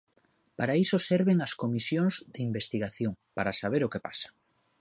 [0.57, 4.27] Para iso serven as comisións de investigación, para saber o que pasa.